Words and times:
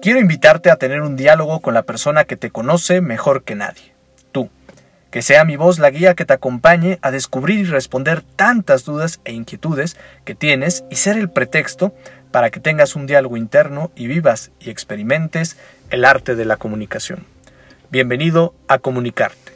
quiero 0.00 0.20
invitarte 0.20 0.70
a 0.70 0.76
tener 0.76 1.02
un 1.02 1.16
diálogo 1.16 1.60
con 1.60 1.74
la 1.74 1.82
persona 1.82 2.24
que 2.24 2.36
te 2.36 2.50
conoce 2.50 3.00
mejor 3.00 3.44
que 3.44 3.54
nadie, 3.54 3.94
tú. 4.32 4.50
Que 5.10 5.22
sea 5.22 5.44
mi 5.44 5.56
voz 5.56 5.78
la 5.78 5.90
guía 5.90 6.14
que 6.14 6.24
te 6.24 6.32
acompañe 6.32 6.98
a 7.02 7.10
descubrir 7.10 7.60
y 7.60 7.64
responder 7.64 8.22
tantas 8.22 8.84
dudas 8.84 9.20
e 9.24 9.32
inquietudes 9.32 9.96
que 10.24 10.34
tienes 10.34 10.84
y 10.90 10.96
ser 10.96 11.18
el 11.18 11.30
pretexto 11.30 11.94
para 12.30 12.50
que 12.50 12.60
tengas 12.60 12.96
un 12.96 13.06
diálogo 13.06 13.36
interno 13.36 13.92
y 13.94 14.06
vivas 14.06 14.50
y 14.58 14.70
experimentes 14.70 15.58
el 15.90 16.04
arte 16.04 16.34
de 16.34 16.46
la 16.46 16.56
comunicación. 16.56 17.26
Bienvenido 17.90 18.54
a 18.68 18.78
Comunicarte. 18.78 19.51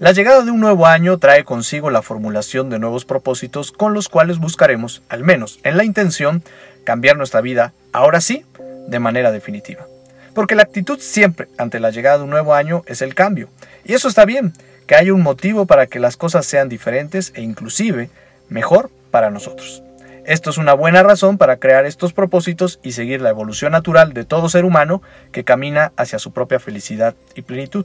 La 0.00 0.12
llegada 0.12 0.44
de 0.44 0.52
un 0.52 0.60
nuevo 0.60 0.86
año 0.86 1.18
trae 1.18 1.42
consigo 1.42 1.90
la 1.90 2.02
formulación 2.02 2.70
de 2.70 2.78
nuevos 2.78 3.04
propósitos 3.04 3.72
con 3.72 3.94
los 3.94 4.08
cuales 4.08 4.38
buscaremos, 4.38 5.02
al 5.08 5.24
menos 5.24 5.58
en 5.64 5.76
la 5.76 5.82
intención, 5.82 6.44
cambiar 6.84 7.16
nuestra 7.16 7.40
vida, 7.40 7.72
ahora 7.92 8.20
sí, 8.20 8.44
de 8.86 9.00
manera 9.00 9.32
definitiva. 9.32 9.86
Porque 10.34 10.54
la 10.54 10.62
actitud 10.62 11.00
siempre 11.00 11.48
ante 11.58 11.80
la 11.80 11.90
llegada 11.90 12.18
de 12.18 12.24
un 12.24 12.30
nuevo 12.30 12.54
año 12.54 12.84
es 12.86 13.02
el 13.02 13.16
cambio. 13.16 13.48
Y 13.84 13.94
eso 13.94 14.06
está 14.06 14.24
bien, 14.24 14.52
que 14.86 14.94
haya 14.94 15.12
un 15.12 15.22
motivo 15.22 15.66
para 15.66 15.88
que 15.88 15.98
las 15.98 16.16
cosas 16.16 16.46
sean 16.46 16.68
diferentes 16.68 17.32
e 17.34 17.42
inclusive 17.42 18.08
mejor 18.48 18.92
para 19.10 19.30
nosotros. 19.30 19.82
Esto 20.26 20.50
es 20.50 20.58
una 20.58 20.74
buena 20.74 21.02
razón 21.02 21.38
para 21.38 21.56
crear 21.56 21.86
estos 21.86 22.12
propósitos 22.12 22.78
y 22.84 22.92
seguir 22.92 23.20
la 23.20 23.30
evolución 23.30 23.72
natural 23.72 24.12
de 24.12 24.24
todo 24.24 24.48
ser 24.48 24.64
humano 24.64 25.02
que 25.32 25.42
camina 25.42 25.90
hacia 25.96 26.20
su 26.20 26.32
propia 26.32 26.60
felicidad 26.60 27.16
y 27.34 27.42
plenitud. 27.42 27.84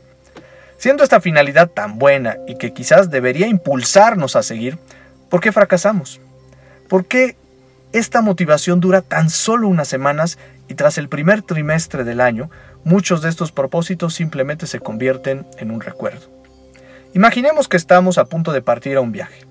Siendo 0.84 1.06
esta 1.06 1.22
finalidad 1.22 1.70
tan 1.70 1.98
buena 1.98 2.40
y 2.46 2.56
que 2.56 2.74
quizás 2.74 3.10
debería 3.10 3.48
impulsarnos 3.48 4.36
a 4.36 4.44
seguir, 4.44 4.78
¿por 5.30 5.40
qué 5.40 5.54
fracasamos? 5.54 6.20
¿Por 6.90 7.06
qué 7.06 7.38
esta 7.94 8.22
motivación 8.22 8.82
dura 8.82 9.02
tan 9.02 9.30
solo 9.30 9.70
unas 9.70 9.88
semanas 9.88 10.38
y 10.68 10.74
tras 10.74 10.98
el 10.98 11.08
primer 11.08 11.42
trimestre 11.42 12.04
del 12.04 12.20
año, 12.20 12.52
muchos 12.84 13.22
de 13.22 13.30
estos 13.30 13.54
propósitos 13.54 14.14
simplemente 14.14 14.68
se 14.68 14.82
convierten 14.82 15.48
en 15.58 15.72
un 15.72 15.80
recuerdo? 15.80 16.30
Imaginemos 17.14 17.70
que 17.70 17.78
estamos 17.78 18.18
a 18.18 18.26
punto 18.26 18.52
de 18.52 18.62
partir 18.62 18.98
a 18.98 19.00
un 19.00 19.14
viaje 19.14 19.46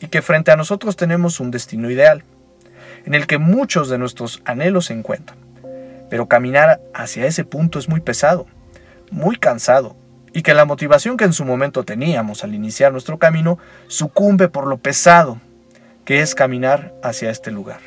y 0.00 0.08
que 0.08 0.20
frente 0.20 0.50
a 0.50 0.56
nosotros 0.56 0.96
tenemos 0.96 1.40
un 1.40 1.50
destino 1.50 1.90
ideal 1.90 2.24
en 3.06 3.14
el 3.14 3.26
que 3.26 3.38
muchos 3.38 3.88
de 3.88 3.96
nuestros 3.96 4.42
anhelos 4.44 4.84
se 4.84 4.92
encuentran. 4.92 5.38
Pero 6.10 6.28
caminar 6.28 6.82
hacia 6.92 7.24
ese 7.24 7.44
punto 7.44 7.78
es 7.78 7.88
muy 7.88 8.00
pesado, 8.00 8.44
muy 9.10 9.36
cansado, 9.36 9.96
y 10.34 10.42
que 10.42 10.52
la 10.52 10.66
motivación 10.66 11.16
que 11.16 11.24
en 11.24 11.32
su 11.32 11.44
momento 11.44 11.84
teníamos 11.84 12.42
al 12.42 12.54
iniciar 12.54 12.90
nuestro 12.92 13.18
camino 13.18 13.58
sucumbe 13.86 14.48
por 14.48 14.66
lo 14.66 14.78
pesado 14.78 15.40
que 16.04 16.20
es 16.20 16.34
caminar 16.34 16.92
hacia 17.02 17.30
este 17.30 17.52
lugar. 17.52 17.80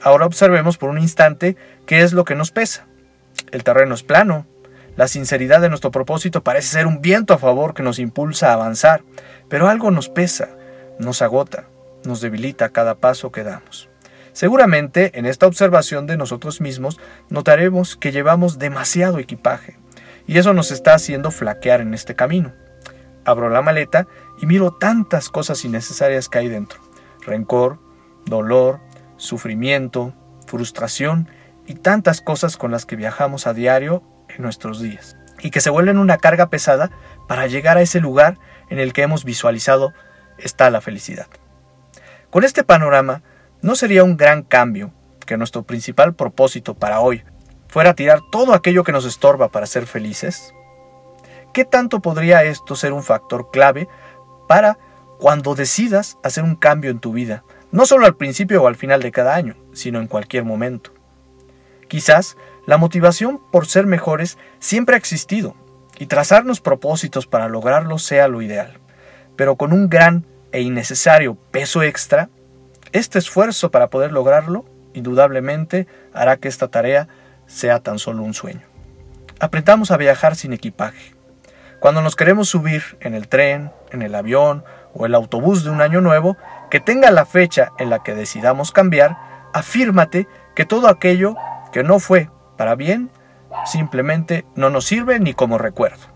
Ahora 0.00 0.26
observemos 0.26 0.76
por 0.76 0.90
un 0.90 0.98
instante 0.98 1.56
qué 1.86 2.02
es 2.02 2.12
lo 2.12 2.24
que 2.24 2.36
nos 2.36 2.52
pesa. 2.52 2.86
El 3.50 3.64
terreno 3.64 3.94
es 3.94 4.02
plano, 4.02 4.46
la 4.96 5.08
sinceridad 5.08 5.62
de 5.62 5.70
nuestro 5.70 5.90
propósito 5.90 6.44
parece 6.44 6.68
ser 6.68 6.86
un 6.86 7.00
viento 7.00 7.32
a 7.32 7.38
favor 7.38 7.72
que 7.72 7.82
nos 7.82 7.98
impulsa 7.98 8.50
a 8.50 8.54
avanzar, 8.54 9.02
pero 9.48 9.68
algo 9.68 9.90
nos 9.90 10.10
pesa, 10.10 10.50
nos 10.98 11.22
agota, 11.22 11.64
nos 12.04 12.20
debilita 12.20 12.68
cada 12.68 12.96
paso 12.96 13.32
que 13.32 13.44
damos. 13.44 13.88
Seguramente 14.32 15.18
en 15.18 15.24
esta 15.24 15.46
observación 15.46 16.06
de 16.06 16.18
nosotros 16.18 16.60
mismos 16.60 17.00
notaremos 17.30 17.96
que 17.96 18.12
llevamos 18.12 18.58
demasiado 18.58 19.18
equipaje 19.18 19.78
y 20.26 20.38
eso 20.38 20.52
nos 20.52 20.70
está 20.70 20.94
haciendo 20.94 21.30
flaquear 21.30 21.80
en 21.80 21.94
este 21.94 22.14
camino. 22.14 22.52
Abro 23.24 23.48
la 23.48 23.62
maleta 23.62 24.06
y 24.40 24.46
miro 24.46 24.72
tantas 24.72 25.28
cosas 25.28 25.64
innecesarias 25.64 26.28
que 26.28 26.38
hay 26.38 26.48
dentro. 26.48 26.80
Rencor, 27.22 27.78
dolor, 28.24 28.80
sufrimiento, 29.16 30.14
frustración 30.46 31.28
y 31.66 31.74
tantas 31.74 32.20
cosas 32.20 32.56
con 32.56 32.70
las 32.70 32.86
que 32.86 32.96
viajamos 32.96 33.46
a 33.46 33.54
diario 33.54 34.02
en 34.28 34.42
nuestros 34.42 34.80
días 34.80 35.16
y 35.40 35.50
que 35.50 35.60
se 35.60 35.70
vuelven 35.70 35.98
una 35.98 36.18
carga 36.18 36.48
pesada 36.48 36.90
para 37.28 37.46
llegar 37.46 37.76
a 37.76 37.82
ese 37.82 38.00
lugar 38.00 38.38
en 38.70 38.78
el 38.78 38.92
que 38.92 39.02
hemos 39.02 39.24
visualizado 39.24 39.92
está 40.38 40.70
la 40.70 40.80
felicidad. 40.80 41.26
Con 42.30 42.44
este 42.44 42.64
panorama, 42.64 43.22
¿No 43.62 43.74
sería 43.74 44.04
un 44.04 44.16
gran 44.16 44.42
cambio 44.42 44.92
que 45.26 45.36
nuestro 45.36 45.64
principal 45.64 46.14
propósito 46.14 46.74
para 46.74 47.00
hoy 47.00 47.24
fuera 47.76 47.92
tirar 47.92 48.22
todo 48.22 48.54
aquello 48.54 48.84
que 48.84 48.92
nos 48.92 49.04
estorba 49.04 49.48
para 49.48 49.66
ser 49.66 49.86
felices? 49.86 50.54
¿Qué 51.52 51.66
tanto 51.66 52.00
podría 52.00 52.42
esto 52.42 52.74
ser 52.74 52.94
un 52.94 53.02
factor 53.02 53.50
clave 53.50 53.86
para 54.48 54.78
cuando 55.18 55.54
decidas 55.54 56.16
hacer 56.22 56.42
un 56.42 56.56
cambio 56.56 56.90
en 56.90 57.00
tu 57.00 57.12
vida, 57.12 57.44
no 57.72 57.84
solo 57.84 58.06
al 58.06 58.16
principio 58.16 58.62
o 58.62 58.66
al 58.66 58.76
final 58.76 59.02
de 59.02 59.12
cada 59.12 59.34
año, 59.34 59.56
sino 59.74 60.00
en 60.00 60.06
cualquier 60.06 60.42
momento? 60.42 60.90
Quizás 61.86 62.38
la 62.64 62.78
motivación 62.78 63.42
por 63.52 63.66
ser 63.66 63.84
mejores 63.84 64.38
siempre 64.58 64.94
ha 64.94 64.98
existido 64.98 65.54
y 65.98 66.06
trazarnos 66.06 66.62
propósitos 66.62 67.26
para 67.26 67.46
lograrlo 67.46 67.98
sea 67.98 68.26
lo 68.26 68.40
ideal, 68.40 68.78
pero 69.36 69.56
con 69.56 69.74
un 69.74 69.90
gran 69.90 70.24
e 70.50 70.62
innecesario 70.62 71.34
peso 71.50 71.82
extra 71.82 72.30
este 72.92 73.18
esfuerzo 73.18 73.70
para 73.70 73.90
poder 73.90 74.12
lograrlo, 74.12 74.64
indudablemente, 74.94 75.86
hará 76.14 76.38
que 76.38 76.48
esta 76.48 76.68
tarea 76.68 77.08
sea 77.46 77.80
tan 77.80 77.98
solo 77.98 78.22
un 78.22 78.34
sueño. 78.34 78.62
Aprendamos 79.40 79.90
a 79.90 79.96
viajar 79.96 80.36
sin 80.36 80.52
equipaje. 80.52 81.14
Cuando 81.80 82.00
nos 82.00 82.16
queremos 82.16 82.48
subir 82.48 82.82
en 83.00 83.14
el 83.14 83.28
tren, 83.28 83.70
en 83.90 84.02
el 84.02 84.14
avión 84.14 84.64
o 84.94 85.06
el 85.06 85.14
autobús 85.14 85.62
de 85.62 85.70
un 85.70 85.80
año 85.80 86.00
nuevo, 86.00 86.36
que 86.70 86.80
tenga 86.80 87.10
la 87.10 87.26
fecha 87.26 87.72
en 87.78 87.90
la 87.90 88.02
que 88.02 88.14
decidamos 88.14 88.72
cambiar, 88.72 89.16
afírmate 89.52 90.26
que 90.54 90.64
todo 90.64 90.88
aquello 90.88 91.36
que 91.72 91.82
no 91.82 91.98
fue 91.98 92.30
para 92.56 92.74
bien 92.74 93.10
simplemente 93.66 94.44
no 94.54 94.70
nos 94.70 94.86
sirve 94.86 95.20
ni 95.20 95.34
como 95.34 95.58
recuerdo. 95.58 96.06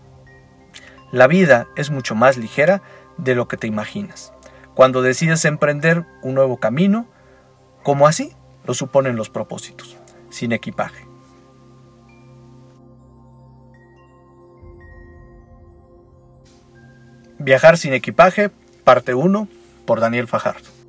La 1.11 1.27
vida 1.27 1.67
es 1.75 1.91
mucho 1.91 2.15
más 2.15 2.37
ligera 2.37 2.81
de 3.17 3.35
lo 3.35 3.47
que 3.47 3.57
te 3.57 3.67
imaginas 3.67 4.33
cuando 4.73 5.01
decides 5.01 5.45
emprender 5.45 6.05
un 6.21 6.35
nuevo 6.35 6.57
camino, 6.57 7.05
como 7.83 8.07
así 8.07 8.33
lo 8.65 8.73
suponen 8.73 9.15
los 9.15 9.29
propósitos, 9.29 9.97
sin 10.29 10.53
equipaje. 10.53 11.10
Viajar 17.43 17.75
sin 17.79 17.93
equipaje, 17.93 18.51
parte 18.83 19.15
1, 19.15 19.47
por 19.85 19.99
Daniel 19.99 20.27
Fajardo. 20.27 20.80